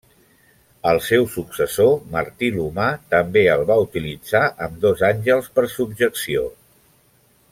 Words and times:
El 0.91 1.01
seu 1.07 1.27
successor 1.33 1.91
Martí 2.15 2.49
l'Humà 2.55 2.87
també 3.17 3.45
el 3.57 3.63
va 3.73 3.77
utilitzar 3.83 4.43
amb 4.69 4.83
dos 4.87 5.07
àngels 5.13 5.53
per 5.59 5.69
subjecció. 5.77 6.49